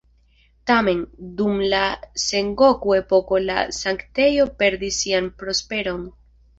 [0.69, 1.03] Tamen,
[1.41, 1.83] dum la
[2.25, 6.07] Sengoku-epoko la sanktejo perdis sian prosperon.